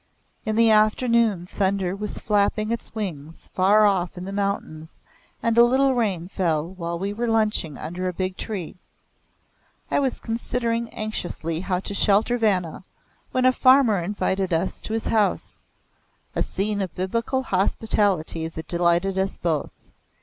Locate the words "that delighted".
18.47-19.19